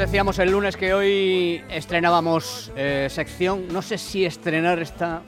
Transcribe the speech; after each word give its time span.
Decíamos 0.00 0.38
el 0.38 0.50
lunes 0.50 0.78
que 0.78 0.94
hoy 0.94 1.62
estrenábamos 1.68 2.72
eh, 2.74 3.08
sección. 3.10 3.68
No 3.70 3.82
sé 3.82 3.98
si 3.98 4.24
estrenar 4.24 4.78
está 4.78 5.20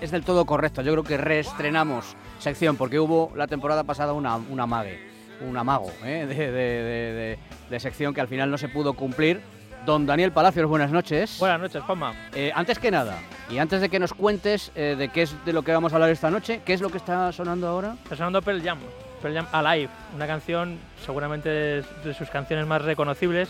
es 0.00 0.12
del 0.12 0.22
todo 0.24 0.44
correcto. 0.46 0.82
Yo 0.82 0.92
creo 0.92 1.02
que 1.02 1.16
reestrenamos 1.16 2.14
sección 2.38 2.76
porque 2.76 3.00
hubo 3.00 3.32
la 3.34 3.48
temporada 3.48 3.82
pasada 3.82 4.12
una, 4.12 4.36
una 4.36 4.66
mague, 4.66 5.00
un 5.40 5.56
amago 5.56 5.90
¿eh? 6.04 6.26
de, 6.28 6.34
de- 6.34 6.52
de- 6.52 7.38
de 7.68 7.80
sección 7.80 8.14
que 8.14 8.20
al 8.20 8.28
final 8.28 8.52
no 8.52 8.56
se 8.56 8.68
pudo 8.68 8.92
cumplir. 8.94 9.40
Don 9.84 10.06
Daniel 10.06 10.30
Palacios, 10.30 10.68
buenas 10.68 10.92
noches. 10.92 11.36
Buenas 11.40 11.60
noches, 11.60 11.82
Juanma. 11.82 12.14
Eh, 12.34 12.52
antes 12.54 12.78
que 12.78 12.92
nada, 12.92 13.18
y 13.50 13.58
antes 13.58 13.80
de 13.80 13.88
que 13.88 13.98
nos 13.98 14.14
cuentes 14.14 14.70
eh, 14.76 14.94
de 14.96 15.08
qué 15.08 15.22
es 15.22 15.34
de 15.44 15.52
lo 15.52 15.62
que 15.62 15.72
vamos 15.72 15.92
a 15.92 15.96
hablar 15.96 16.10
esta 16.10 16.30
noche, 16.30 16.60
¿qué 16.64 16.72
es 16.72 16.80
lo 16.80 16.88
que 16.88 16.98
está 16.98 17.32
sonando 17.32 17.66
ahora? 17.66 17.96
Está 18.04 18.14
sonando 18.16 18.40
Pearl 18.42 18.62
Jam, 18.62 18.78
Pearl 19.20 19.34
Jam 19.34 19.46
Alive, 19.52 19.90
una 20.14 20.26
canción 20.28 20.78
seguramente 21.04 21.48
de 21.50 22.14
sus 22.16 22.30
canciones 22.30 22.66
más 22.66 22.80
reconocibles 22.80 23.48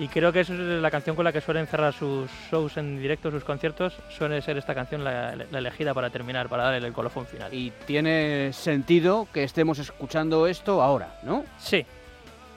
y 0.00 0.08
creo 0.08 0.32
que 0.32 0.40
eso 0.40 0.54
es 0.54 0.58
la 0.58 0.90
canción 0.90 1.14
con 1.14 1.24
la 1.24 1.32
que 1.32 1.40
suelen 1.40 1.66
cerrar 1.66 1.92
sus 1.92 2.28
shows 2.50 2.76
en 2.78 2.98
directo, 3.00 3.30
sus 3.30 3.44
conciertos, 3.44 3.96
suele 4.08 4.40
ser 4.40 4.56
esta 4.56 4.74
canción 4.74 5.04
la, 5.04 5.36
la 5.36 5.58
elegida 5.58 5.92
para 5.94 6.08
terminar, 6.10 6.48
para 6.48 6.64
darle 6.64 6.88
el 6.88 6.92
colofón 6.94 7.26
final. 7.26 7.52
Y 7.54 7.70
tiene 7.86 8.52
sentido 8.52 9.28
que 9.32 9.44
estemos 9.44 9.78
escuchando 9.78 10.46
esto 10.46 10.82
ahora, 10.82 11.18
¿no? 11.22 11.44
Sí, 11.58 11.84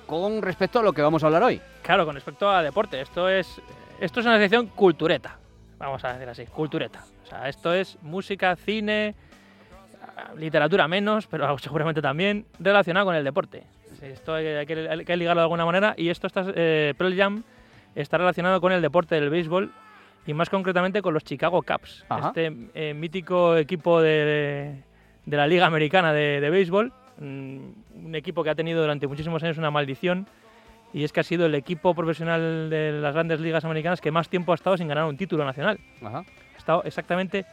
Con 0.08 0.42
respecto 0.42 0.80
a 0.80 0.84
lo 0.84 0.94
que 0.94 1.02
vamos 1.02 1.22
a 1.24 1.28
hablar 1.28 1.44
hoy. 1.44 1.62
claro, 1.82 2.06
con 2.06 2.16
respecto 2.16 2.50
a 2.50 2.64
deporte, 2.64 3.02
esto 3.02 3.28
es, 3.30 3.62
esto 4.00 4.22
es 4.22 4.26
una 4.26 4.38
sección 4.38 4.68
cultureta, 4.68 5.38
vamos 5.78 6.04
a 6.06 6.14
decir 6.14 6.30
así, 6.30 6.46
cultureta. 6.46 7.04
O 7.24 7.26
sea, 7.26 7.50
esto 7.50 7.74
es 7.74 7.98
música, 8.02 8.56
cine, 8.56 9.16
literatura 10.38 10.88
menos, 10.88 11.28
pero 11.28 11.58
seguramente 11.60 12.02
también 12.02 12.46
relacionado 12.60 13.06
con 13.08 13.16
el 13.16 13.24
deporte. 13.24 13.64
Esto 14.04 14.34
hay, 14.36 14.48
hay 14.48 14.66
que, 14.66 14.88
hay 14.90 15.06
que 15.06 15.18
ligarlo 15.18 15.42
de 15.42 15.46
alguna 15.46 15.66
manera 15.66 15.94
y 15.98 16.10
esto 16.10 16.28
está, 16.28 16.46
eh, 16.56 16.94
Pearl 16.98 17.16
Jam 17.16 17.44
está 17.96 18.18
relacionado 18.18 18.60
con 18.60 18.72
el 18.72 18.82
deporte 18.82 19.16
del 19.16 19.30
béisbol 19.30 19.72
y 20.26 20.34
más 20.34 20.50
concretamente 20.50 21.02
con 21.02 21.14
los 21.14 21.24
Chicago 21.24 21.62
Cubs, 21.64 22.06
Ajá. 22.10 22.30
este 22.30 22.54
eh, 22.74 22.94
mítico 22.94 23.58
equipo 23.58 24.02
de, 24.02 24.76
de 25.26 25.38
la 25.38 25.48
Liga 25.48 25.66
Americana 25.66 26.14
de, 26.14 26.40
de 26.40 26.50
Béisbol, 26.50 26.92
mm, 27.20 27.58
un 28.06 28.16
equipo 28.16 28.44
que 28.44 28.50
ha 28.50 28.56
tenido 28.56 28.82
durante 28.82 29.08
muchísimos 29.08 29.44
años 29.44 29.58
una 29.58 29.72
maldición 29.72 30.28
y 30.94 31.04
es 31.04 31.12
que 31.12 31.20
ha 31.20 31.24
sido 31.24 31.46
el 31.46 31.56
equipo 31.56 31.96
profesional 31.96 32.70
de 32.70 32.92
las 32.94 33.14
grandes 33.14 33.40
ligas 33.40 33.66
americanas 33.66 34.00
que 34.00 34.12
más 34.12 34.30
tiempo 34.30 34.52
ha 34.52 34.56
estado 34.56 34.78
sin 34.78 34.88
ganar 34.88 35.06
un 35.06 35.18
título 35.18 35.44
nacional. 35.44 35.80
Ajá. 36.04 36.20
Ha 36.54 36.58
estado 36.58 36.84
exactamente 36.84 37.46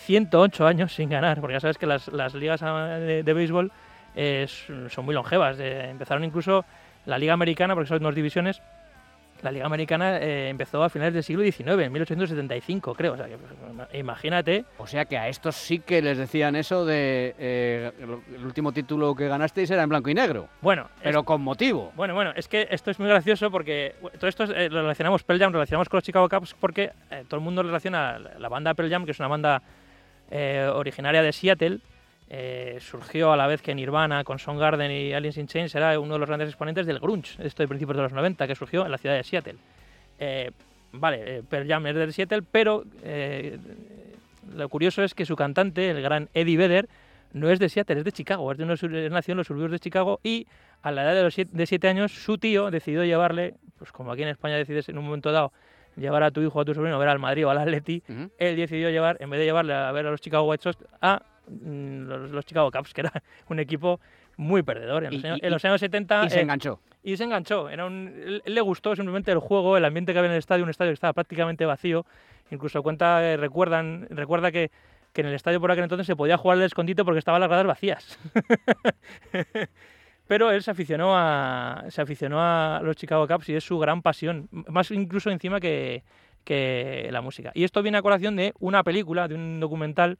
108 0.00 0.66
años 0.66 0.92
sin 0.92 1.08
ganar, 1.08 1.40
porque 1.40 1.54
ya 1.54 1.60
sabes 1.60 1.78
que 1.78 1.86
las, 1.86 2.08
las 2.08 2.34
ligas 2.34 2.62
ah, 2.62 2.98
de, 2.98 3.22
de 3.22 3.32
béisbol 3.32 3.70
eh, 4.16 4.46
son 4.88 5.04
muy 5.04 5.14
longevas. 5.14 5.58
eh, 5.60 5.88
empezaron 5.90 6.24
incluso 6.24 6.64
la 7.06 7.18
Liga 7.18 7.32
Americana, 7.32 7.74
porque 7.74 7.88
son 7.88 8.02
dos 8.02 8.14
divisiones. 8.14 8.60
La 9.42 9.50
Liga 9.50 9.64
Americana 9.64 10.18
eh, 10.18 10.50
empezó 10.50 10.82
a 10.84 10.90
finales 10.90 11.14
del 11.14 11.22
siglo 11.22 11.42
XIX, 11.42 11.66
en 11.84 11.92
1875, 11.92 12.94
creo. 12.94 13.14
O 13.14 13.16
sea, 13.16 13.24
que, 13.26 13.98
imagínate. 13.98 14.66
O 14.76 14.86
sea 14.86 15.06
que 15.06 15.16
a 15.16 15.28
estos 15.28 15.56
sí 15.56 15.78
que 15.78 16.02
les 16.02 16.18
decían 16.18 16.56
eso 16.56 16.84
de 16.84 17.34
eh, 17.38 17.90
el, 18.00 18.44
último 18.44 18.70
título 18.72 19.14
que 19.14 19.28
ganasteis 19.28 19.70
era 19.70 19.82
en 19.82 19.88
blanco 19.88 20.10
y 20.10 20.14
negro, 20.14 20.48
Bueno, 20.60 20.90
es- 20.96 21.04
pero 21.04 21.22
con 21.24 21.40
motivo. 21.40 21.90
Bueno, 21.96 22.14
bueno, 22.14 22.32
es 22.36 22.48
que 22.48 22.68
esto 22.70 22.90
es 22.90 22.98
muy 22.98 23.08
gracioso 23.08 23.50
porque 23.50 23.94
todo 24.18 24.28
esto 24.28 24.44
eh, 24.44 24.68
lo 24.68 24.82
relacionamos 24.82 25.22
Pearl 25.24 25.40
Jam, 25.40 25.52
lo 25.52 25.58
relacionamos 25.58 25.88
con 25.88 25.96
los 25.98 26.04
Chicago 26.04 26.28
Cubs 26.28 26.54
porque 26.60 26.90
eh, 27.10 27.24
todo 27.26 27.38
el 27.38 27.42
mundo 27.44 27.62
relaciona 27.62 28.18
la, 28.18 28.38
la 28.38 28.48
banda 28.50 28.74
Pearl 28.74 28.90
Jam, 28.90 29.06
que 29.06 29.12
es 29.12 29.18
una 29.20 29.28
banda 29.28 29.62
eh, 30.30 30.68
originaria 30.70 31.22
de 31.22 31.32
Seattle, 31.32 31.78
eh, 32.32 32.78
surgió 32.80 33.32
a 33.32 33.36
la 33.36 33.46
vez 33.48 33.60
que 33.60 33.74
Nirvana 33.74 34.22
con 34.22 34.38
Soundgarden 34.38 34.90
y 34.90 35.12
Aliens 35.12 35.36
in 35.36 35.48
Chains 35.48 35.74
era 35.74 35.98
uno 35.98 36.14
de 36.14 36.20
los 36.20 36.28
grandes 36.28 36.48
exponentes 36.48 36.86
del 36.86 37.00
grunge, 37.00 37.36
esto 37.44 37.62
de 37.62 37.68
principios 37.68 37.96
de 37.96 38.04
los 38.04 38.12
90, 38.12 38.46
que 38.46 38.54
surgió 38.54 38.84
en 38.86 38.92
la 38.92 38.98
ciudad 38.98 39.16
de 39.16 39.24
Seattle. 39.24 39.56
Eh, 40.18 40.50
vale, 40.92 41.38
eh, 41.38 41.42
Pearl 41.48 41.66
Jam 41.66 41.86
es 41.88 41.94
de 41.96 42.12
Seattle, 42.12 42.42
pero 42.50 42.84
eh, 43.02 43.58
lo 44.54 44.68
curioso 44.68 45.02
es 45.02 45.12
que 45.14 45.26
su 45.26 45.34
cantante, 45.34 45.90
el 45.90 46.00
gran 46.02 46.28
Eddie 46.32 46.56
Vedder, 46.56 46.88
no 47.32 47.50
es 47.50 47.58
de 47.58 47.68
Seattle, 47.68 47.98
es 47.98 48.04
de 48.04 48.12
Chicago, 48.12 48.50
es 48.52 48.58
de 48.58 48.72
es 48.72 49.10
nació 49.10 49.32
en 49.32 49.38
los 49.38 49.46
suburbios 49.48 49.72
de 49.72 49.78
Chicago 49.80 50.20
y 50.22 50.46
a 50.82 50.92
la 50.92 51.02
edad 51.02 51.14
de 51.14 51.22
los 51.24 51.34
siete, 51.34 51.50
de 51.56 51.66
siete 51.66 51.88
años 51.88 52.12
su 52.12 52.38
tío 52.38 52.70
decidió 52.70 53.04
llevarle, 53.04 53.54
pues 53.78 53.92
como 53.92 54.12
aquí 54.12 54.22
en 54.22 54.28
España 54.28 54.56
decides 54.56 54.88
en 54.88 54.98
un 54.98 55.04
momento 55.04 55.30
dado 55.32 55.52
llevar 55.96 56.22
a 56.22 56.30
tu 56.30 56.40
hijo 56.42 56.58
o 56.58 56.62
a 56.62 56.64
tu 56.64 56.74
sobrino 56.74 56.96
a 56.96 56.98
ver 56.98 57.08
al 57.08 57.18
Madrid 57.18 57.46
o 57.46 57.50
al 57.50 57.58
Atleti, 57.58 58.02
Ujú. 58.08 58.30
él 58.38 58.56
decidió 58.56 58.90
llevar, 58.90 59.16
en 59.20 59.30
vez 59.30 59.40
de 59.40 59.46
llevarle 59.46 59.74
a 59.74 59.90
ver 59.92 60.06
a 60.06 60.10
los 60.10 60.20
Chicago 60.20 60.44
White 60.44 60.62
Sox, 60.62 60.78
a 61.00 61.22
los, 61.48 62.30
los 62.30 62.44
Chicago 62.44 62.70
Cubs, 62.70 62.92
que 62.94 63.00
era 63.02 63.12
un 63.48 63.58
equipo 63.60 64.00
muy 64.36 64.62
perdedor. 64.62 65.04
En 65.04 65.14
los, 65.14 65.24
años, 65.24 65.38
y- 65.42 65.46
en 65.46 65.52
los 65.52 65.64
años 65.64 65.80
70 65.80 66.24
Y 66.26 66.30
se 66.30 66.38
eh, 66.38 66.42
enganchó. 66.42 66.80
y 67.02 67.16
se 67.16 67.24
enganchó. 67.24 67.68
Era 67.68 67.86
un, 67.86 68.40
le 68.44 68.60
gustó 68.60 68.94
simplemente 68.96 69.30
el 69.32 69.38
juego, 69.38 69.76
el 69.76 69.84
ambiente 69.84 70.12
que 70.12 70.18
había 70.18 70.28
en 70.30 70.32
el 70.34 70.38
estadio, 70.38 70.64
un 70.64 70.70
estadio 70.70 70.90
que 70.90 70.94
estaba 70.94 71.12
prácticamente 71.12 71.64
vacío. 71.66 72.06
Incluso 72.50 72.82
cuenta, 72.82 73.22
eh, 73.24 73.36
recuerdan, 73.36 74.06
recuerda 74.10 74.50
que, 74.50 74.70
que 75.12 75.20
en 75.20 75.28
el 75.28 75.34
estadio 75.34 75.60
por 75.60 75.70
aquel 75.70 75.84
entonces 75.84 76.06
se 76.06 76.16
podía 76.16 76.36
jugar 76.36 76.58
al 76.58 76.64
escondite 76.64 77.04
porque 77.04 77.18
estaban 77.18 77.40
las 77.40 77.48
gradas 77.48 77.66
vacías. 77.66 78.18
Pero 80.26 80.52
él 80.52 80.62
se 80.62 80.70
aficionó 80.70 81.12
a 81.16 81.84
se 81.88 82.00
aficionó 82.00 82.38
a 82.40 82.80
los 82.84 82.94
Chicago 82.96 83.26
Cubs 83.26 83.48
y 83.48 83.54
es 83.56 83.64
su 83.64 83.78
gran 83.80 84.00
pasión, 84.00 84.48
más 84.52 84.90
incluso 84.92 85.28
encima 85.30 85.58
que, 85.58 86.04
que 86.44 87.08
la 87.10 87.20
música. 87.20 87.50
Y 87.54 87.64
esto 87.64 87.82
viene 87.82 87.98
a 87.98 88.02
colación 88.02 88.36
de 88.36 88.52
una 88.60 88.84
película, 88.84 89.26
de 89.26 89.34
un 89.34 89.58
documental, 89.58 90.18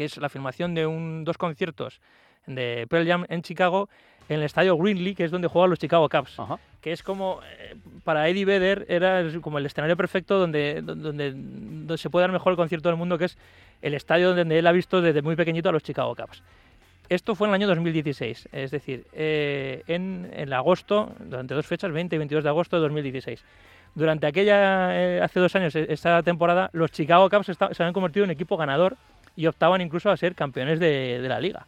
que 0.00 0.06
es 0.06 0.16
la 0.16 0.30
filmación 0.30 0.74
de 0.74 0.86
un, 0.86 1.24
dos 1.24 1.36
conciertos 1.36 2.00
de 2.46 2.86
Pearl 2.88 3.06
Jam 3.06 3.26
en 3.28 3.42
Chicago 3.42 3.90
en 4.30 4.38
el 4.38 4.44
estadio 4.44 4.74
Greenlee, 4.78 5.14
que 5.14 5.24
es 5.24 5.30
donde 5.30 5.46
juegan 5.46 5.68
los 5.68 5.78
Chicago 5.78 6.08
Cubs 6.08 6.40
Ajá. 6.40 6.58
que 6.80 6.92
es 6.92 7.02
como 7.02 7.40
eh, 7.58 7.76
para 8.02 8.26
Eddie 8.26 8.46
Vedder 8.46 8.86
era 8.88 9.22
como 9.42 9.58
el 9.58 9.66
escenario 9.66 9.98
perfecto 9.98 10.38
donde, 10.38 10.80
donde, 10.80 11.32
donde 11.32 11.98
se 11.98 12.08
puede 12.08 12.22
dar 12.22 12.32
mejor 12.32 12.52
el 12.52 12.56
concierto 12.56 12.88
del 12.88 12.96
mundo, 12.96 13.18
que 13.18 13.26
es 13.26 13.36
el 13.82 13.92
estadio 13.92 14.34
donde 14.34 14.58
él 14.58 14.66
ha 14.66 14.72
visto 14.72 15.02
desde 15.02 15.20
muy 15.20 15.36
pequeñito 15.36 15.68
a 15.68 15.72
los 15.72 15.82
Chicago 15.82 16.16
Cubs. 16.16 16.42
Esto 17.10 17.34
fue 17.34 17.48
en 17.48 17.50
el 17.50 17.56
año 17.56 17.66
2016, 17.66 18.48
es 18.52 18.70
decir, 18.70 19.04
eh, 19.12 19.82
en, 19.86 20.30
en 20.32 20.50
agosto, 20.54 21.12
durante 21.18 21.52
dos 21.52 21.66
fechas, 21.66 21.92
20 21.92 22.16
y 22.16 22.18
22 22.18 22.42
de 22.42 22.48
agosto 22.48 22.76
de 22.76 22.82
2016. 22.84 23.44
Durante 23.94 24.26
aquella, 24.26 24.98
eh, 24.98 25.20
hace 25.20 25.40
dos 25.40 25.54
años, 25.56 25.76
eh, 25.76 25.86
esta 25.90 26.22
temporada, 26.22 26.70
los 26.72 26.90
Chicago 26.90 27.28
Cubs 27.28 27.46
se 27.46 27.82
habían 27.82 27.92
convertido 27.92 28.24
en 28.24 28.30
equipo 28.30 28.56
ganador 28.56 28.96
y 29.40 29.46
optaban 29.46 29.80
incluso 29.80 30.10
a 30.10 30.16
ser 30.16 30.34
campeones 30.34 30.78
de, 30.78 31.18
de 31.20 31.28
la 31.28 31.40
liga. 31.40 31.66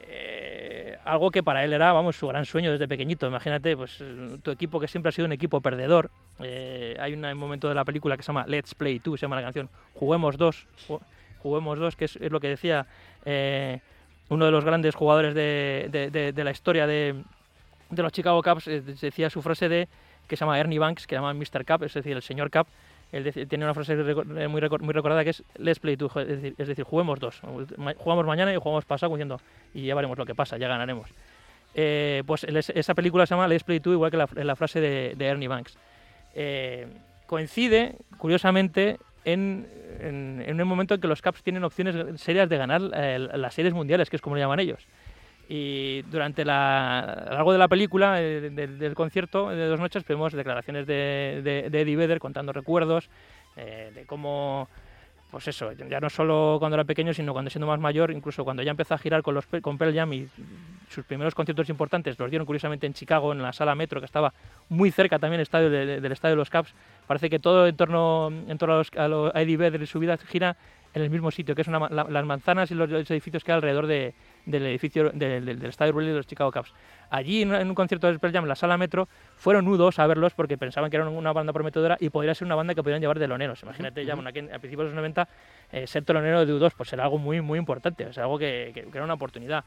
Eh, 0.00 0.96
algo 1.04 1.30
que 1.30 1.42
para 1.42 1.64
él 1.64 1.72
era, 1.72 1.92
vamos, 1.92 2.16
su 2.16 2.26
gran 2.28 2.44
sueño 2.44 2.72
desde 2.72 2.88
pequeñito. 2.88 3.26
Imagínate, 3.26 3.76
pues, 3.76 4.02
tu 4.42 4.50
equipo 4.50 4.80
que 4.80 4.88
siempre 4.88 5.08
ha 5.10 5.12
sido 5.12 5.26
un 5.26 5.32
equipo 5.32 5.60
perdedor. 5.60 6.10
Eh, 6.40 6.96
hay 6.98 7.12
un 7.14 7.20
momento 7.36 7.68
de 7.68 7.74
la 7.74 7.84
película 7.84 8.16
que 8.16 8.22
se 8.22 8.28
llama 8.28 8.44
Let's 8.46 8.74
Play 8.74 8.98
2, 8.98 9.18
se 9.18 9.24
llama 9.26 9.36
la 9.36 9.42
canción 9.42 9.68
Juguemos 9.94 10.36
dos, 10.36 10.66
ju- 10.88 11.00
Juguemos 11.42 11.78
dos, 11.78 11.94
que 11.96 12.06
es, 12.06 12.16
es 12.16 12.32
lo 12.32 12.40
que 12.40 12.48
decía 12.48 12.86
eh, 13.24 13.80
uno 14.28 14.44
de 14.46 14.50
los 14.50 14.64
grandes 14.64 14.94
jugadores 14.94 15.34
de, 15.34 15.88
de- 15.90 16.10
de- 16.10 16.32
de 16.32 16.44
la 16.44 16.50
historia 16.50 16.86
de, 16.86 17.14
de 17.90 18.02
los 18.02 18.12
Chicago 18.12 18.42
Cubs. 18.42 18.66
eh, 18.68 18.80
decía 18.80 19.30
su 19.30 19.40
frase 19.42 19.68
de 19.68 19.88
que 20.26 20.36
se 20.36 20.40
llama 20.44 20.58
Ernie 20.58 20.78
Banks, 20.78 21.06
que 21.06 21.14
llama 21.14 21.32
Mr. 21.32 21.64
Cup, 21.64 21.84
es 21.84 21.94
decir, 21.94 22.14
el 22.16 22.22
señor 22.22 22.50
Cup. 22.50 22.66
Él 23.12 23.32
tiene 23.48 23.64
una 23.64 23.72
frase 23.74 23.94
eh, 23.94 24.48
muy, 24.48 24.60
recor- 24.60 24.80
muy 24.80 24.92
recordada 24.92 25.24
que 25.24 25.30
es 25.30 25.42
Let's 25.56 25.78
play 25.78 25.96
two, 25.96 26.10
es 26.16 26.26
decir, 26.28 26.54
es 26.58 26.68
decir, 26.68 26.84
juguemos 26.84 27.18
dos. 27.18 27.40
Jugamos 27.96 28.26
mañana 28.26 28.52
y 28.52 28.56
jugamos 28.56 28.84
pasado 28.84 29.12
diciendo 29.14 29.40
y 29.72 29.86
ya 29.86 29.94
veremos 29.94 30.18
lo 30.18 30.26
que 30.26 30.34
pasa, 30.34 30.58
ya 30.58 30.68
ganaremos. 30.68 31.08
Eh, 31.74 32.22
pues 32.26 32.44
esa 32.44 32.94
película 32.94 33.24
se 33.26 33.34
llama 33.34 33.48
Let's 33.48 33.64
Play 33.64 33.78
2, 33.78 33.92
igual 33.94 34.10
que 34.10 34.16
la, 34.16 34.28
la 34.34 34.56
frase 34.56 34.80
de, 34.80 35.14
de 35.16 35.26
Ernie 35.26 35.48
Banks. 35.48 35.78
Eh, 36.34 36.86
coincide, 37.26 37.96
curiosamente, 38.18 38.98
en, 39.24 39.66
en, 40.00 40.42
en 40.46 40.60
un 40.60 40.68
momento 40.68 40.94
en 40.94 41.00
que 41.00 41.08
los 41.08 41.22
Caps 41.22 41.42
tienen 41.42 41.64
opciones 41.64 42.20
serias 42.20 42.48
de 42.48 42.56
ganar 42.56 42.82
eh, 42.94 43.18
las 43.18 43.54
series 43.54 43.74
mundiales, 43.74 44.08
que 44.10 44.16
es 44.16 44.22
como 44.22 44.36
lo 44.36 44.40
llaman 44.40 44.60
ellos. 44.60 44.86
Y 45.50 46.02
durante 46.02 46.44
la, 46.44 46.98
a 47.00 47.24
lo 47.30 47.32
largo 47.36 47.52
de 47.52 47.58
la 47.58 47.68
película, 47.68 48.20
eh, 48.20 48.50
del, 48.50 48.78
del 48.78 48.94
concierto 48.94 49.48
de 49.48 49.66
dos 49.66 49.80
noches, 49.80 50.04
vemos 50.06 50.34
declaraciones 50.34 50.86
de, 50.86 51.40
de, 51.42 51.70
de 51.70 51.80
Eddie 51.80 51.96
Vedder 51.96 52.18
contando 52.18 52.52
recuerdos 52.52 53.08
eh, 53.56 53.90
de 53.94 54.04
cómo, 54.04 54.68
pues 55.30 55.48
eso, 55.48 55.72
ya 55.72 56.00
no 56.00 56.10
solo 56.10 56.56
cuando 56.58 56.74
era 56.74 56.84
pequeño, 56.84 57.14
sino 57.14 57.32
cuando 57.32 57.50
siendo 57.50 57.66
más 57.66 57.80
mayor, 57.80 58.10
incluso 58.10 58.44
cuando 58.44 58.62
ya 58.62 58.72
empezó 58.72 58.92
a 58.92 58.98
girar 58.98 59.22
con, 59.22 59.34
los, 59.34 59.46
con 59.62 59.78
Pearl 59.78 59.94
Jam 59.94 60.12
y 60.12 60.28
sus 60.90 61.06
primeros 61.06 61.34
conciertos 61.34 61.68
importantes 61.70 62.18
los 62.18 62.28
dieron 62.30 62.44
curiosamente 62.44 62.86
en 62.86 62.92
Chicago, 62.92 63.32
en 63.32 63.40
la 63.40 63.54
sala 63.54 63.74
Metro, 63.74 64.00
que 64.00 64.06
estaba 64.06 64.34
muy 64.68 64.90
cerca 64.90 65.18
también 65.18 65.38
del 65.38 65.42
estadio 65.44 65.70
de- 65.70 65.86
de- 65.86 66.00
del 66.02 66.12
estadio 66.12 66.32
de 66.34 66.40
los 66.40 66.50
Caps. 66.50 66.74
Parece 67.06 67.30
que 67.30 67.38
todo 67.38 67.66
en 67.66 67.74
torno, 67.76 68.28
en 68.48 68.58
torno 68.58 68.74
a, 68.74 68.78
los, 68.78 69.32
a, 69.32 69.38
a 69.38 69.42
Eddie 69.42 69.56
Vedder 69.56 69.80
y 69.80 69.86
su 69.86 69.98
vida 69.98 70.18
gira 70.18 70.56
en 70.94 71.02
el 71.02 71.10
mismo 71.10 71.30
sitio, 71.30 71.54
que 71.54 71.62
es 71.62 71.68
una 71.68 71.88
la- 71.90 72.04
las 72.08 72.24
manzanas 72.24 72.70
y 72.70 72.74
los, 72.74 72.88
los 72.88 73.10
edificios 73.10 73.44
que 73.44 73.52
hay 73.52 73.56
alrededor 73.56 73.86
de, 73.86 74.14
del 74.46 74.64
edificio 74.66 75.10
del, 75.10 75.18
del- 75.44 75.58
del 75.60 75.68
estadio 75.68 75.92
Wrigley 75.92 76.12
de 76.12 76.16
los 76.18 76.26
Chicago 76.26 76.50
Cubs. 76.50 76.72
Allí, 77.10 77.42
en, 77.42 77.52
un 77.52 77.74
concierto 77.74 78.06
de 78.10 78.18
Pearl 78.18 78.32
Jam 78.32 78.44
en 78.44 78.48
la 78.48 78.54
sala 78.56 78.76
Metro, 78.78 79.08
fueron 79.36 79.64
nudos 79.64 79.98
a 79.98 80.06
verlos 80.06 80.34
porque 80.34 80.56
pensaban 80.58 80.90
que 80.90 80.96
eran 80.96 81.08
una 81.08 81.32
banda 81.32 81.52
prometedora 81.52 81.96
y 82.00 82.10
podría 82.10 82.34
ser 82.34 82.46
una 82.46 82.54
banda 82.54 82.74
que 82.74 82.82
podrían 82.82 83.00
llevar 83.00 83.18
de 83.18 83.28
loneros. 83.28 83.62
Imagínate, 83.62 84.04
ya 84.04 84.14
bueno, 84.14 84.30
aquí 84.30 84.40
a 84.40 84.58
principios 84.58 84.78
de 84.78 84.84
los 84.86 84.94
90, 84.94 85.28
eh, 85.72 85.86
ser 85.86 86.04
telonero 86.04 86.44
de 86.44 86.52
U2 86.54 86.72
pues 86.76 86.92
era 86.92 87.04
algo 87.04 87.18
muy, 87.18 87.40
muy 87.40 87.58
importante, 87.58 88.06
o 88.06 88.12
sea, 88.12 88.24
algo 88.24 88.38
que, 88.38 88.72
que- 88.74 88.82
que 88.84 88.90
era 88.98 89.04
una 89.04 89.14
oportunidad. 89.14 89.64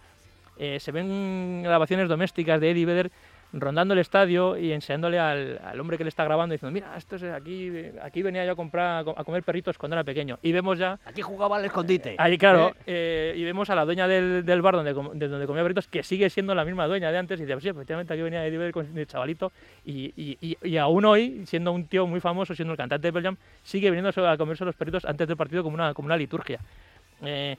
Eh, 0.58 0.80
se 0.80 0.92
ven 0.92 1.62
grabaciones 1.64 2.10
domésticas 2.10 2.60
de 2.60 2.72
Eddie 2.72 2.86
Vedder 2.86 3.12
rondando 3.54 3.94
el 3.94 4.00
estadio 4.00 4.58
y 4.58 4.72
enseñándole 4.72 5.20
al, 5.20 5.60
al 5.64 5.80
hombre 5.80 5.98
que 5.98 6.04
le 6.04 6.10
está 6.10 6.24
grabando 6.24 6.54
diciendo, 6.54 6.74
mira, 6.74 6.96
esto 6.98 7.16
es 7.18 7.24
aquí, 7.24 7.72
aquí 8.02 8.22
venía 8.22 8.46
yo 8.46 8.54
a 8.54 8.56
comprar 8.56 9.06
a 9.16 9.24
comer 9.24 9.44
perritos 9.44 9.78
cuando 9.78 9.96
era 9.96 10.04
pequeño. 10.04 10.40
Y 10.42 10.52
vemos 10.52 10.78
ya... 10.78 11.00
Aquí 11.06 11.22
jugaba 11.22 11.58
al 11.58 11.66
escondite. 11.66 12.16
Ahí, 12.18 12.38
claro, 12.38 12.74
eh, 12.88 13.34
y 13.36 13.44
vemos 13.44 13.70
a 13.70 13.76
la 13.76 13.86
dueña 13.86 14.08
del, 14.08 14.46
del 14.46 14.62
bar 14.62 14.76
donde, 14.76 14.94
de 14.94 15.28
donde 15.28 15.48
comía 15.48 15.64
perritos, 15.64 15.88
que 15.88 16.04
sigue 16.04 16.30
siendo 16.30 16.56
la 16.56 16.66
misma 16.66 16.88
dueña 16.88 17.12
de 17.12 17.18
antes, 17.18 17.40
y 17.40 17.44
dice, 17.44 17.54
pues 17.54 17.64
sí, 17.64 17.70
efectivamente 17.70 18.14
aquí 18.14 18.22
venía 18.22 18.46
Eddie 18.46 18.72
con 18.72 18.98
el 18.98 19.08
chavalito, 19.08 19.52
y, 19.86 20.14
y, 20.16 20.38
y, 20.42 20.58
y 20.62 20.78
aún 20.78 21.06
hoy, 21.06 21.44
siendo 21.46 21.72
un 21.72 21.86
tío 21.86 22.08
muy 22.08 22.20
famoso, 22.20 22.56
siendo 22.56 22.74
el 22.74 22.78
cantante 22.78 23.08
de 23.08 23.14
Pearl 23.14 23.26
Jam, 23.26 23.38
sigue 23.64 23.90
viniendo 23.92 24.28
a 24.28 24.38
comerse 24.38 24.66
los 24.66 24.76
perritos 24.76 25.06
antes 25.06 25.28
del 25.28 25.38
partido 25.38 25.64
como 25.64 25.74
una, 25.74 25.94
como 25.94 26.06
una 26.06 26.18
liturgia. 26.18 26.60
Eh, 27.24 27.58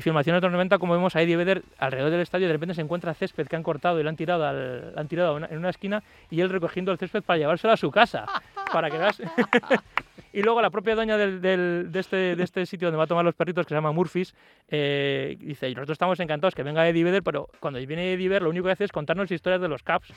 filmaciones 0.00 0.40
de 0.40 0.46
los 0.46 0.52
90, 0.52 0.78
como 0.78 0.94
vemos 0.94 1.14
a 1.16 1.22
Eddie 1.22 1.36
Vedder 1.36 1.62
alrededor 1.78 2.10
del 2.10 2.20
estadio, 2.20 2.46
de 2.46 2.52
repente 2.54 2.74
se 2.74 2.80
encuentra 2.80 3.14
césped 3.14 3.46
que 3.46 3.56
han 3.56 3.62
cortado 3.62 4.00
y 4.00 4.02
lo 4.02 4.08
han 4.08 4.16
tirado, 4.16 4.46
al- 4.46 4.92
han 4.96 5.08
tirado 5.08 5.36
en 5.38 5.58
una 5.58 5.70
esquina 5.70 6.02
y 6.30 6.40
él 6.40 6.48
recogiendo 6.50 6.90
el 6.92 6.98
césped 6.98 7.22
para 7.22 7.38
llevárselo 7.38 7.72
a 7.72 7.76
su 7.76 7.90
casa. 7.90 8.26
para 8.72 8.88
que 8.90 8.96
veas. 8.96 9.20
y 10.32 10.42
luego 10.42 10.62
la 10.62 10.70
propia 10.70 10.94
dueña 10.94 11.16
del- 11.18 11.40
del- 11.42 11.92
de, 11.92 12.00
este, 12.00 12.36
de 12.36 12.42
este 12.44 12.64
sitio 12.64 12.88
donde 12.88 12.96
va 12.98 13.04
a 13.04 13.06
tomar 13.06 13.24
los 13.24 13.34
perritos, 13.34 13.66
que 13.66 13.70
se 13.70 13.74
llama 13.74 13.92
Murphys, 13.92 14.34
eh, 14.70 15.36
dice, 15.40 15.68
nosotros 15.74 15.96
estamos 15.96 16.18
encantados 16.20 16.54
que 16.54 16.62
venga 16.62 16.88
Eddie 16.88 17.04
Vedder, 17.04 17.22
pero 17.22 17.48
cuando 17.60 17.78
viene 17.86 18.14
Eddie 18.14 18.28
Vedder 18.28 18.42
lo 18.42 18.50
único 18.50 18.66
que 18.66 18.72
hace 18.72 18.84
es 18.84 18.92
contarnos 18.92 19.30
historias 19.30 19.60
de 19.60 19.68
los 19.68 19.82
Caps, 19.82 20.08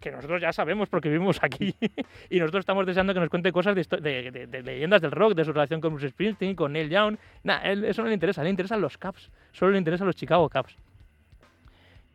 que 0.00 0.10
nosotros 0.10 0.40
ya 0.40 0.52
sabemos 0.52 0.88
porque 0.88 1.08
vivimos 1.08 1.38
aquí. 1.42 1.74
y 2.30 2.38
nosotros 2.40 2.60
estamos 2.62 2.86
deseando 2.86 3.12
que 3.14 3.20
nos 3.20 3.28
cuente 3.28 3.52
cosas 3.52 3.74
de, 3.74 3.84
de- 4.00 4.30
de- 4.30 4.46
de 4.46 4.62
leyendas 4.62 5.00
del 5.02 5.10
rock, 5.12 5.34
de 5.34 5.44
su 5.44 5.52
relación 5.52 5.80
con 5.80 5.92
Bruce 5.94 6.08
Springsteen, 6.10 6.54
con 6.56 6.72
Neil 6.72 6.88
Young. 6.88 7.16
Nah, 7.44 7.58
él- 7.58 7.84
eso 7.84 8.02
no 8.02 8.08
le 8.08 8.14
interesa, 8.14 8.42
le 8.42 8.50
interesan 8.50 8.80
los 8.80 8.96
Caps, 8.98 9.30
solo 9.52 9.72
le 9.72 9.78
interesan 9.78 10.06
los 10.06 10.16
Chicago 10.16 10.48
Caps. 10.48 10.74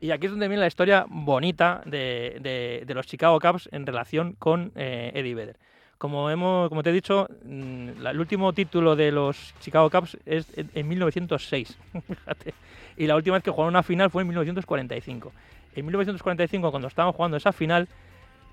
Y 0.01 0.11
aquí 0.11 0.25
es 0.25 0.31
donde 0.31 0.47
viene 0.47 0.61
la 0.61 0.67
historia 0.67 1.05
bonita 1.07 1.81
de, 1.85 2.83
los 2.93 3.07
Chicago 3.07 3.39
Cubs 3.39 3.69
en 3.71 3.85
relación 3.85 4.33
con 4.33 4.71
eh, 4.75 5.11
Eddie 5.15 5.35
Vedder. 5.35 5.55
Como, 5.97 6.29
hemos, 6.29 6.67
como 6.69 6.83
te 6.83 6.89
he 6.89 6.93
dicho, 6.93 7.27
mm, 7.45 8.05
el 8.05 8.19
último 8.19 8.51
título 8.51 8.95
de 8.97 9.11
los 9.13 9.53
Chicago 9.61 9.89
Cubs 9.89 10.17
es 10.25 10.45
en, 10.57 10.69
en 10.75 10.87
1906. 10.89 11.77
fíjate. 12.07 12.53
y 12.97 13.07
la 13.07 13.15
última 13.15 13.35
vez 13.37 13.43
que 13.43 13.51
jugaron 13.51 13.69
una 13.73 13.83
final 13.83 14.09
fue 14.11 14.23
en 14.23 14.27
1945. 14.27 15.31
En 15.75 15.85
1945, 15.85 16.71
cuando 16.71 16.87
estaban 16.87 17.11
jugando 17.13 17.37
esa 17.37 17.51
final, 17.51 17.87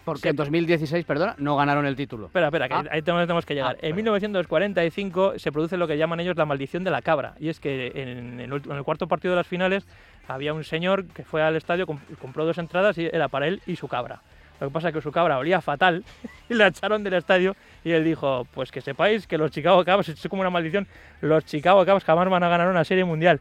Porque 0.05 0.31
en 0.31 0.37
2016, 0.37 1.05
perdona, 1.05 1.37
no 1.39 1.55
ganaron 1.57 1.87
el 1.87 1.95
título. 1.95 2.27
Espera, 2.27 2.47
espera, 2.49 2.67
que 2.69 2.75
Ah. 2.75 2.85
ahí 2.91 3.03
tenemos, 3.03 3.47
que 3.47 3.55
llegar. 3.55 3.77
Ah, 3.77 3.79
en 3.83 3.91
vale. 3.93 3.95
1945 3.95 5.35
se 5.39 5.53
produce 5.53 5.77
lo 5.77 5.87
que 5.87 5.97
llaman 5.97 6.19
ellos 6.19 6.37
la 6.37 6.45
maldición 6.45 6.83
de 6.83 6.91
la 6.91 7.03
cabra. 7.03 7.35
Y 7.39 7.49
es 7.49 7.61
que 7.61 7.93
en 7.95 8.41
en 8.41 8.53
el 8.53 8.83
cuarto 8.83 9.07
partido 9.07 9.33
de 9.33 9.37
las 9.37 9.47
finales 9.47 9.87
había 10.27 10.55
un 10.55 10.65
señor 10.65 11.07
que 11.07 11.23
fue 11.25 11.41
al 11.43 11.55
estadio, 11.55 11.87
comp- 11.87 12.01
compró 12.21 12.45
dos 12.45 12.59
entradas 12.59 12.99
y 12.99 13.07
era 13.07 13.29
para 13.29 13.47
él 13.47 13.63
y 13.67 13.77
su 13.77 13.87
cabra. 13.87 14.23
Lo 14.63 14.69
que 14.69 14.73
pasa 14.75 14.89
es 14.89 14.95
que 14.95 15.01
su 15.01 15.11
cabra 15.11 15.39
olía 15.39 15.61
fatal 15.61 16.05
y 16.49 16.55
la 16.55 16.69
echaron 16.69 17.03
del 17.03 17.15
estadio 17.15 17.57
y 17.85 17.91
él 17.91 18.05
dijo, 18.05 18.47
pues 18.55 18.71
que 18.71 18.81
sepáis 18.81 19.27
que 19.27 19.37
los 19.37 19.51
Chicago 19.51 19.85
Cubs, 19.85 20.09
es 20.09 20.29
como 20.29 20.41
una 20.41 20.51
maldición, 20.51 20.87
los 21.21 21.45
Chicago 21.45 21.85
Cubs 21.85 22.05
jamás 22.05 22.29
van 22.31 22.43
a 22.45 22.49
ganar 22.49 22.69
una 22.69 22.85
serie 22.85 23.05
mundial. 23.05 23.41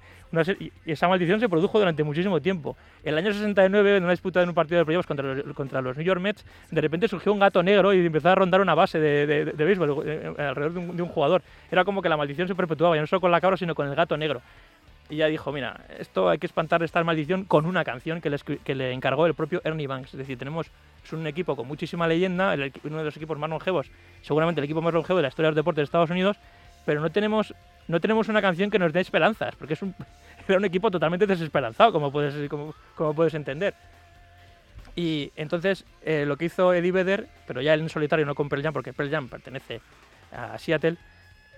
Y 0.60 0.72
esa 0.86 1.08
maldición 1.10 1.40
se 1.42 1.50
produjo 1.50 1.78
durante 1.78 2.04
muchísimo 2.04 2.40
tiempo. 2.42 2.78
En 3.04 3.10
el 3.14 3.18
año 3.18 3.34
69, 3.34 3.98
en 3.98 4.04
una 4.04 4.12
disputa 4.14 4.40
de 4.40 4.48
un 4.48 4.54
partido 4.56 4.80
de 4.80 4.86
playoffs 4.86 5.06
contra 5.06 5.34
los, 5.36 5.54
contra 5.54 5.82
los 5.82 5.98
New 5.98 6.06
York 6.06 6.22
Mets, 6.22 6.46
de 6.72 6.80
repente 6.82 7.08
surgió 7.10 7.34
un 7.34 7.40
gato 7.40 7.62
negro 7.62 7.94
y 7.94 8.06
empezó 8.06 8.30
a 8.30 8.36
rondar 8.36 8.62
una 8.62 8.74
base 8.74 8.98
de, 9.00 9.28
de- 9.28 9.46
de 9.46 9.64
béisbol 9.66 10.04
eh, 10.08 10.34
alrededor 10.38 10.74
de 10.74 10.80
un, 10.80 10.96
de 10.96 11.04
un 11.04 11.10
jugador. 11.10 11.42
Era 11.70 11.84
como 11.84 12.02
que 12.02 12.08
la 12.10 12.16
maldición 12.18 12.48
se 12.48 12.56
perpetuaba, 12.56 12.96
ya 12.96 13.02
no 13.02 13.08
solo 13.08 13.20
con 13.20 13.30
la 13.32 13.42
cabra, 13.42 13.58
sino 13.58 13.76
con 13.76 13.88
el 13.90 13.94
gato 13.96 14.16
negro. 14.16 14.42
Y 15.12 15.18
ya 15.18 15.28
dijo, 15.28 15.52
mira, 15.52 15.82
esto 16.00 16.30
hay 16.30 16.38
que 16.38 16.48
espantar 16.48 16.82
esta 16.84 17.04
maldición 17.04 17.44
con 17.44 17.66
una 17.66 17.84
canción 17.84 18.22
que 18.22 18.30
le, 18.30 18.38
que 18.40 18.74
le 18.74 18.94
encargó 18.94 19.26
el 19.26 19.34
propio 19.34 19.60
Ernie 19.66 19.86
Banks. 19.86 20.14
Es 20.14 20.18
decir, 20.18 20.38
tenemos 20.38 20.68
es 21.04 21.12
un 21.12 21.28
equipo 21.28 21.58
con 21.58 21.68
muchísima 21.68 22.08
leyenda, 22.08 22.54
el 22.54 22.72
uno 22.86 23.00
de 23.00 23.04
los 23.04 23.18
equipos 23.18 23.38
más 23.38 23.50
longevos, 23.50 23.92
seguramente 24.22 24.62
el 24.62 24.66
equipo 24.66 24.82
más 24.82 24.94
longevo 24.94 25.18
de 25.18 25.24
la 25.24 25.28
historia 25.28 25.50
del 25.50 25.56
deporte 25.56 25.82
de 25.82 25.84
Estados 25.84 26.10
Unidos, 26.10 26.38
pero 26.86 27.02
no 27.02 27.10
tenemos, 27.10 27.54
no 27.90 28.00
tenemos 28.00 28.30
una 28.30 28.42
canción 28.42 28.70
que 28.72 28.80
nos 28.80 28.94
dé 28.94 29.02
esperanzas, 29.02 29.54
porque 29.58 29.74
es 29.74 29.82
un, 29.82 29.94
era 30.48 30.58
un 30.58 30.64
equipo 30.64 30.90
totalmente 30.90 31.28
desesperanzado, 31.28 31.92
como 31.92 32.10
puedes, 32.10 32.50
como, 32.50 32.74
como 32.96 33.14
puedes 33.14 33.34
entender. 33.34 33.74
Y 34.96 35.34
entonces 35.36 35.84
eh, 36.04 36.24
lo 36.26 36.38
que 36.38 36.46
hizo 36.46 36.74
Eddie 36.74 36.94
Vedder, 36.94 37.28
pero 37.48 37.62
ya 37.62 37.74
él 37.74 37.82
en 37.82 37.90
solitario, 37.90 38.26
no 38.26 38.34
con 38.34 38.48
Pearl 38.48 38.64
Jam, 38.64 38.74
porque 38.74 38.94
Pearl 38.94 39.12
Jam 39.12 39.28
pertenece 39.28 39.82
a 40.32 40.58
Seattle, 40.58 40.96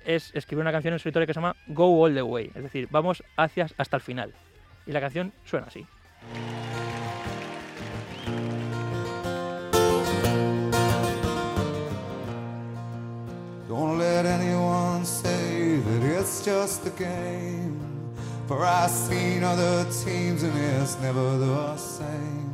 es 0.06 0.32
escribir 0.34 0.62
una 0.62 0.72
canción 0.72 0.94
en 0.94 1.00
solitario 1.00 1.28
que 1.28 1.34
se 1.34 1.40
llama 1.40 1.56
Go 1.68 2.06
All 2.06 2.14
the 2.14 2.22
Way, 2.22 2.52
es 2.56 2.64
decir, 2.64 2.88
vamos 2.92 3.24
hacia 3.38 3.68
hasta 3.78 3.98
el 3.98 4.02
final. 4.02 4.34
Y 4.86 4.92
la 4.92 5.02
canción 5.02 5.34
suena 5.46 5.68
así. 5.68 5.86
Don't 13.68 13.98
let 13.98 14.26
anyone 14.26 15.06
say 15.06 15.78
that 15.78 16.04
it's 16.04 16.46
just 16.46 16.86
a 16.86 16.92
game. 16.92 17.80
For 18.48 18.64
I've 18.64 18.92
seen 18.92 19.44
other 19.44 19.86
teams 20.06 20.44
and 20.44 20.54
it's 20.80 21.00
never 21.00 21.38
the 21.38 21.78
same. 21.78 22.52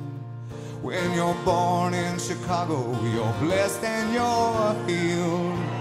When 0.81 1.13
you're 1.13 1.35
born 1.43 1.93
in 1.93 2.17
Chicago, 2.19 2.97
you're 3.03 3.33
blessed 3.41 3.83
and 3.83 4.13
you're 4.13 4.87
healed. 4.87 5.78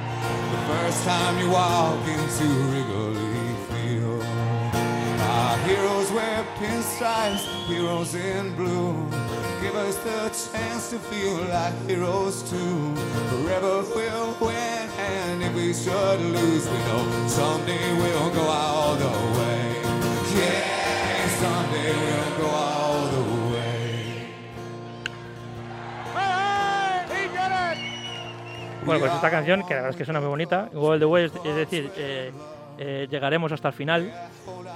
First 0.68 1.02
time 1.04 1.38
you 1.38 1.50
walk 1.50 2.06
into 2.06 2.44
Wrigley 2.44 3.54
Field. 3.68 4.22
Our 4.22 5.56
heroes 5.66 6.12
wear 6.12 6.44
pinstripes, 6.58 7.44
heroes 7.66 8.14
in 8.14 8.54
blue. 8.54 8.92
Give 9.62 9.74
us 9.74 9.96
the 10.04 10.28
chance 10.52 10.90
to 10.90 10.98
feel 10.98 11.36
like 11.48 11.74
heroes 11.88 12.42
too. 12.50 12.94
Forever 13.30 13.82
we'll 13.96 14.36
win, 14.42 14.88
and 14.98 15.42
if 15.42 15.54
we 15.54 15.72
should 15.72 16.20
lose, 16.20 16.68
we 16.68 16.78
know 16.88 17.26
someday 17.28 17.86
we'll 17.96 18.30
go 18.34 18.42
all 18.42 18.94
the 18.94 19.14
way. 19.38 19.80
Yeah, 20.36 21.28
someday 21.40 21.92
we'll 22.04 22.38
go 22.40 22.46
all 22.46 22.87
Bueno, 28.88 29.00
pues 29.00 29.14
esta 29.14 29.30
canción, 29.30 29.60
que 29.66 29.74
la 29.74 29.80
verdad 29.82 29.90
es 29.90 29.96
que 29.96 30.04
suena 30.04 30.20
muy 30.20 30.28
bonita, 30.28 30.68
Go 30.72 30.88
All 30.88 30.98
the 30.98 31.04
Way, 31.04 31.24
es, 31.26 31.32
decir, 31.54 31.90
eh, 31.96 32.32
eh, 32.78 33.06
llegaremos 33.10 33.52
hasta 33.52 33.68
el 33.68 33.74
final. 33.74 34.10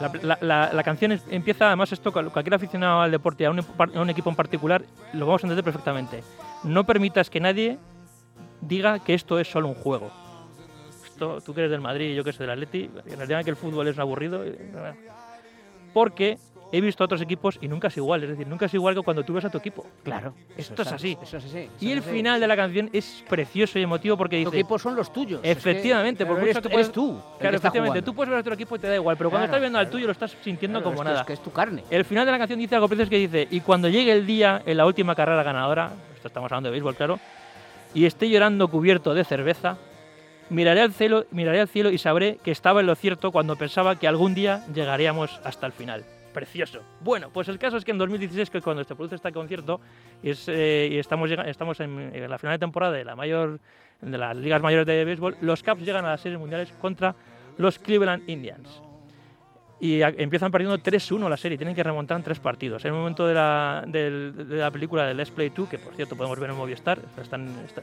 La, 0.01 0.11
la- 0.23 0.39
la- 0.41 0.73
la 0.73 0.83
canción 0.83 1.13
es- 1.13 1.25
empieza, 1.31 1.67
además, 1.69 1.93
esto, 1.93 2.13
cual- 2.13 2.31
cualquier 2.31 2.55
aficionado 2.55 3.01
al 3.01 3.11
deporte, 3.11 3.47
a 3.47 3.51
un, 3.51 3.61
a 3.61 4.01
un 4.01 4.11
equipo 4.11 4.29
en 4.31 4.37
particular, 4.37 4.83
lo 5.15 5.27
vamos 5.27 5.43
a 5.43 5.47
entender 5.47 5.65
perfectamente. 5.65 6.23
No 6.65 6.85
permitas 6.85 7.31
que 7.31 7.41
nadie 7.41 7.79
diga 8.61 8.99
que 8.99 9.15
esto 9.15 9.39
es 9.39 9.49
solo 9.51 9.69
un 9.69 9.75
juego. 9.75 10.11
Esto, 11.07 11.41
tú 11.41 11.55
que 11.55 11.61
eres 11.61 11.71
del 11.71 11.81
Madrid 11.81 12.11
y 12.11 12.15
yo 12.15 12.23
que 12.25 12.33
soy 12.33 12.45
del 12.47 12.51
Atleti, 12.55 12.91
en 13.07 13.17
realidad 13.17 13.45
que 13.45 13.51
el 13.51 13.57
fútbol 13.57 13.89
es 13.89 13.99
aburrido. 13.99 14.45
eh, 14.45 14.59
Porque 15.95 16.39
he 16.73 16.81
visto 16.81 17.05
a 17.05 17.07
otros 17.07 17.21
equipos 17.21 17.59
y 17.61 17.69
nunca 17.69 17.89
es 17.89 17.97
igual. 17.99 18.23
Es 18.25 18.31
decir, 18.31 18.47
nunca 18.47 18.67
es 18.67 18.75
igual 18.75 18.95
que 18.95 19.03
cuando 19.03 19.23
tú 19.25 19.35
ves 19.35 19.45
a 19.45 19.51
tu 19.51 19.59
equipo. 19.59 19.85
Claro. 20.03 20.33
Esto 20.57 20.73
eso 20.73 20.83
es 20.83 20.93
así. 20.93 21.19
Eso 21.23 21.37
es 21.37 21.45
así. 21.45 21.59
eso 21.59 21.71
Y 21.81 21.87
es 21.89 21.93
el 21.93 21.99
así. 22.01 22.11
final 22.11 22.41
de 22.41 22.47
la 22.49 22.57
canción 22.57 22.89
es 22.93 23.23
precioso 23.29 23.79
y 23.79 23.83
emotivo 23.83 24.17
porque 24.17 24.43
Tu 24.43 24.51
dice... 24.51 24.61
equipo 24.61 24.79
son 24.79 24.97
los 24.97 25.13
tuyos. 25.13 25.41
es 25.43 25.43
que- 25.43 25.71
Efectivamente, 25.71 26.25
por 26.27 26.39
eres, 26.41 26.59
que 26.59 26.73
eres 26.75 26.91
tú. 26.91 27.21
Claro, 27.39 27.57
efectivamente, 27.57 28.03
tú 28.03 28.15
puedes 28.15 28.31
ver 28.31 28.39
a 28.39 28.41
otro 28.41 28.55
equipo 28.55 28.75
y 28.77 28.79
te 28.79 28.89
da 28.89 28.95
igual, 28.97 29.17
pero 29.17 29.29
cuando 29.31 29.45
Claro, 29.47 29.53
estás 29.57 29.61
viendo 29.61 29.79
al 29.79 29.91
tuyo 29.91 30.07
lo 30.07 30.13
estás 30.13 30.35
sintiendo 30.43 30.81
Claro, 30.81 30.91
como 30.97 31.05
nada. 31.05 31.21
Es 31.21 31.27
que 31.27 31.33
es 31.35 31.43
tu 31.43 31.53
carne. 31.53 31.85
El 31.91 32.05
final 32.05 32.25
de 32.27 32.33
la 32.33 32.39
canción 32.39 32.59
dice 32.59 32.75
algo 32.75 32.89
precioso 32.89 33.11
que 33.11 33.19
dice, 33.19 33.47
y 33.51 33.61
cuando 33.61 33.89
llegue 33.89 34.11
el 34.13 34.27
día 34.27 34.63
en 34.65 34.77
la 34.79 34.87
última 34.87 35.15
carrera 35.15 35.43
ganadora, 35.43 35.93
esto 36.15 36.29
estamos 36.29 36.51
hablando 36.51 36.69
de 36.69 36.73
béisbol, 36.73 36.97
claro, 36.97 37.21
y 37.95 38.07
esté 38.07 38.29
llorando 38.31 38.69
cubierto 38.69 39.13
de 39.13 39.25
cerveza, 39.25 39.77
miraré 40.49 40.81
al 40.81 40.93
cielo, 40.93 41.27
miraré 41.31 41.61
al 41.61 41.69
cielo 41.69 41.91
y 41.91 41.99
sabré 41.99 42.39
que 42.43 42.51
estaba 42.51 42.81
en 42.81 42.87
lo 42.87 42.95
cierto 42.95 43.31
cuando 43.33 43.57
pensaba 43.57 43.99
que 43.99 44.09
algún 44.09 44.35
día 44.35 44.65
llegaríamos 44.75 45.41
hasta 45.45 45.67
el 45.67 45.73
final. 45.73 46.05
Precioso. 46.33 46.83
Bueno, 47.01 47.31
pues 47.31 47.49
el 47.49 47.59
caso 47.59 47.77
es 47.77 47.85
que 47.85 47.91
en 47.91 47.99
2016, 47.99 48.51
que 48.51 48.61
cuando 48.61 48.85
se 48.85 48.95
produce 48.95 49.17
este 49.17 49.33
concierto, 49.33 49.81
es, 50.23 50.49
eh, 50.49 50.89
y 50.91 50.99
estamos, 50.99 51.31
estamos 51.31 51.79
en, 51.81 52.15
en 52.15 52.31
la 52.31 52.39
final 52.39 52.55
de 52.55 52.59
temporada 52.59 52.93
de 52.93 53.05
la 53.05 53.15
mayor 53.17 53.61
de 54.01 54.19
las 54.19 54.37
ligas 54.37 54.61
mayores 54.63 54.87
de 54.87 55.05
béisbol, 55.05 55.37
los 55.41 55.63
Caps 55.63 55.83
llegan 55.83 56.05
a 56.05 56.11
las 56.11 56.21
series 56.21 56.41
mundiales 56.41 56.73
contra 56.81 57.15
los 57.59 57.79
Cleveland 57.79 58.29
Indians 58.29 58.83
y 59.85 60.01
a- 60.01 60.15
empiezan 60.17 60.53
perdiendo 60.53 60.79
3-1 60.79 61.29
la 61.29 61.37
serie, 61.37 61.59
tienen 61.59 61.75
que 61.75 61.83
remontar 61.83 62.17
en 62.17 62.23
tres 62.23 62.39
partidos. 62.39 62.85
En 62.85 62.93
el 62.95 62.99
momento 62.99 63.27
de 63.27 63.35
la, 63.35 63.83
del- 63.85 64.33
de 64.49 64.57
la 64.59 64.71
película 64.71 65.05
de 65.07 65.15
Let's 65.15 65.33
Play 65.33 65.49
2, 65.51 65.69
que 65.69 65.79
por 65.79 65.93
cierto 65.95 66.17
podemos 66.17 66.39
ver 66.39 66.51
en 66.51 66.57
Movistar, 66.57 67.01
está 67.21 67.35
en, 67.35 67.49
está, 67.67 67.83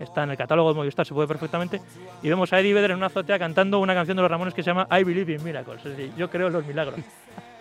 está 0.00 0.24
en 0.24 0.30
el 0.32 0.36
catálogo 0.36 0.70
de 0.70 0.74
Movistar, 0.74 1.06
se 1.06 1.14
puede 1.14 1.28
perfectamente, 1.28 1.80
y 2.20 2.28
vemos 2.28 2.52
a 2.52 2.58
Eddie 2.58 2.74
Vedder 2.74 2.90
en 2.90 2.96
una 2.96 3.06
azotea 3.06 3.38
cantando 3.38 3.78
una 3.78 3.94
canción 3.94 4.16
de 4.16 4.22
los 4.22 4.30
Ramones 4.30 4.54
que 4.54 4.64
se 4.64 4.70
llama 4.70 4.88
I 4.90 5.04
Believe 5.04 5.34
in 5.34 5.44
Miracles, 5.44 5.86
es 5.86 5.96
decir, 5.96 6.12
yo 6.16 6.28
creo 6.28 6.48
en 6.48 6.52
los 6.52 6.66
milagros. 6.66 6.98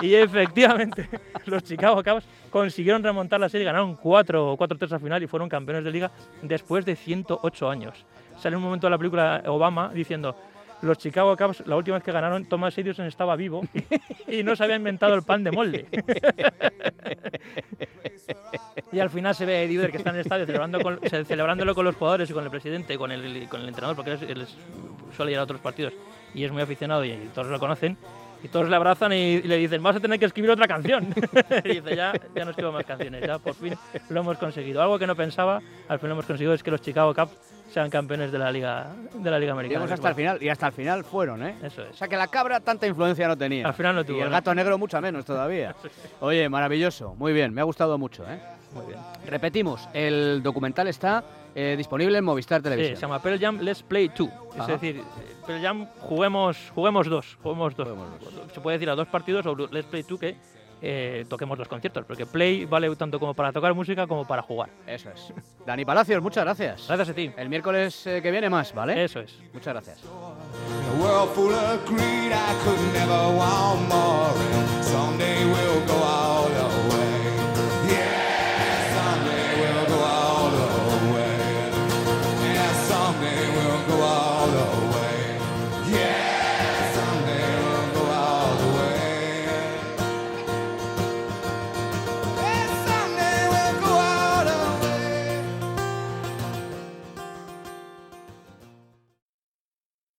Y 0.02 0.16
efectivamente, 0.16 1.08
los 1.46 1.64
Chicago 1.64 2.04
Cubs 2.04 2.26
consiguieron 2.50 3.04
remontar 3.04 3.40
la 3.40 3.50
serie, 3.50 3.66
ganaron 3.66 3.96
4 3.96 4.52
o 4.54 4.58
4-3 4.58 4.92
al 4.94 5.00
final 5.00 5.22
y 5.22 5.28
fueron 5.28 5.48
campeones 5.48 5.84
de 5.84 5.92
liga 5.92 6.10
después 6.42 6.86
de 6.86 6.96
108 6.96 7.70
años. 7.70 8.04
Sale 8.40 8.56
un 8.58 8.64
momento 8.64 8.88
de 8.88 8.92
la 8.92 8.98
película 8.98 9.44
Obama 9.46 9.92
diciendo, 9.94 10.36
los 10.84 10.98
Chicago 10.98 11.36
Cubs, 11.38 11.64
la 11.66 11.78
última 11.78 11.98
vez 11.98 12.04
que 12.04 12.12
ganaron, 12.12 12.46
Thomas 12.46 12.78
Edison 12.78 13.06
estaba 13.06 13.36
vivo 13.36 13.62
y 14.28 14.44
no 14.44 14.56
se 14.56 14.64
había 14.66 14.76
inventado 14.76 15.16
el 15.16 15.24
pan 15.24 15.44
de 15.44 15.52
molde. 15.52 15.88
Y 18.92 19.00
al 19.00 19.10
final 19.10 19.34
se 19.34 19.46
ve 19.46 19.56
a 19.56 19.62
Eddie 19.64 19.78
Vedder 19.78 19.92
que 19.92 19.98
está 19.98 20.10
en 20.12 20.18
el 20.18 20.22
estadio 20.22 20.46
celebrándolo 20.46 21.74
con 21.74 21.86
los 21.86 21.96
jugadores 21.96 22.30
y 22.30 22.34
con 22.34 22.44
el 22.44 22.52
presidente 22.52 22.94
y 22.94 22.98
con 22.98 23.12
el, 23.12 23.24
entrenador, 23.26 23.96
porque 23.96 24.12
él, 24.12 24.46
suele 25.16 25.32
ir 25.32 25.40
a 25.40 25.44
otros 25.44 25.62
partidos 25.62 25.94
y 26.36 26.44
es 26.44 26.52
muy 26.52 26.62
aficionado 26.62 27.04
y, 27.06 27.14
todos 27.34 27.48
lo 27.48 27.60
conocen. 27.60 27.98
Y 28.44 28.50
todos 28.50 28.68
le 28.68 28.76
abrazan 28.76 29.14
y, 29.14 29.36
y 29.36 29.44
le 29.44 29.56
dicen, 29.56 29.82
vas 29.82 29.96
a 29.96 30.02
tener 30.02 30.20
que 30.20 30.26
escribir 30.26 30.52
otra 30.52 30.68
canción. 30.68 31.08
y 31.64 31.70
dice, 31.70 31.96
ya, 31.96 32.12
ya 32.36 32.44
no 32.44 32.52
escribo 32.52 32.74
más 32.74 32.84
canciones, 32.84 33.26
ya 33.26 33.40
por 33.40 33.56
fin 33.56 33.74
lo 34.10 34.20
hemos 34.20 34.38
conseguido. 34.38 34.82
Algo 34.82 35.00
que 35.00 35.08
no 35.08 35.16
pensaba, 35.16 35.62
al 35.88 36.00
fin 36.00 36.10
lo 36.10 36.16
hemos 36.16 36.26
conseguido, 36.26 36.54
es 36.54 36.62
que 36.62 36.70
los 36.70 36.82
Chicago 36.82 37.14
Cubs 37.16 37.32
sean 37.74 37.90
campeones 37.90 38.32
de 38.32 38.38
la 38.38 38.52
Liga, 38.52 38.88
de 39.14 39.32
la 39.32 39.40
Liga 39.40 39.54
Americana. 39.54 39.86
Llegamos 39.86 39.92
hasta 39.92 40.10
el 40.10 40.16
final 40.16 40.38
y 40.44 40.50
hasta 40.50 40.68
el 40.68 40.74
final 40.74 41.04
fueron, 41.04 41.44
¿eh? 41.44 41.56
Eso 41.64 41.82
es. 41.84 41.90
O 41.92 41.94
sea 41.96 42.08
que 42.08 42.16
la 42.16 42.28
cabra 42.28 42.60
tanta 42.60 42.86
influencia 42.86 43.28
no 43.28 43.36
tenía. 43.38 43.68
Al 43.68 43.74
final 43.74 43.96
no 43.96 44.06
tuvo, 44.06 44.18
Y 44.18 44.22
el 44.22 44.26
¿no? 44.28 44.32
gato 44.32 44.54
negro 44.54 44.78
mucha 44.78 45.02
menos 45.02 45.26
todavía. 45.26 45.76
Oye, 46.20 46.48
maravilloso. 46.50 47.16
Muy 47.16 47.34
bien, 47.34 47.52
me 47.54 47.62
ha 47.62 47.64
gustado 47.64 47.98
mucho, 47.98 48.24
¿eh? 48.30 48.40
Muy 48.74 48.86
bien. 48.88 49.00
Repetimos, 49.28 49.88
el 49.94 50.42
documental 50.44 50.88
está 50.88 51.24
eh, 51.56 51.76
disponible 51.78 52.18
en 52.18 52.24
Movistar 52.26 52.60
Sí, 52.60 52.64
Televisión. 52.64 52.96
se 52.96 53.02
llama 53.02 53.22
Pearl 53.22 53.40
Jam 53.40 53.60
Let's 53.62 53.84
Play 53.84 54.12
2. 54.16 54.30
Es 54.60 54.68
decir, 54.68 54.98
eh, 54.98 55.04
Pearl 55.46 55.62
Jam 55.62 55.88
juguemos, 56.00 56.72
juguemos 56.76 57.08
dos. 57.08 57.38
Juguemos 57.42 57.76
dos. 57.76 57.88
Juguemos 57.88 58.52
Se 58.54 58.62
puede 58.62 58.78
decir 58.78 58.90
a 58.90 58.96
dos 58.96 59.08
partidos 59.08 59.46
o 59.48 59.56
Let's 59.56 59.86
Play 59.88 60.04
2 60.08 60.20
que 60.20 60.36
eh, 60.86 61.24
toquemos 61.30 61.58
los 61.58 61.70
conciertos, 61.70 62.04
porque 62.06 62.26
Play 62.26 62.66
vale 62.66 62.94
tanto 62.98 63.18
como 63.18 63.34
para 63.34 63.54
tocar 63.54 63.74
música 63.74 64.06
como 64.06 64.28
para 64.28 64.42
jugar. 64.42 64.70
Eso 64.86 65.10
es. 65.12 65.34
Dani 65.66 65.86
Palacios, 65.86 66.22
muchas 66.22 66.44
gracias. 66.44 66.88
Gracias 66.88 67.10
a 67.10 67.14
ti. 67.14 67.32
El 67.38 67.48
miércoles 67.48 68.06
eh, 68.06 68.22
que 68.22 68.32
viene 68.32 68.50
más, 68.50 68.74
¿vale? 68.74 69.02
Eso 69.02 69.22
es. 69.22 69.40
Muchas 69.54 69.74
gracias. 69.74 70.04